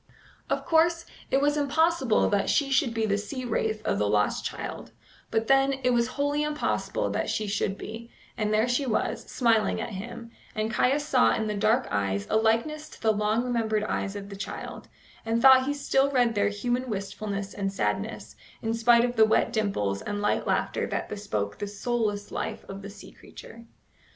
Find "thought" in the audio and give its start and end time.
15.39-15.67